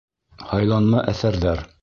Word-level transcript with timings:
Һайланма 0.53 1.05
әҫәрҙәр. 1.13 1.67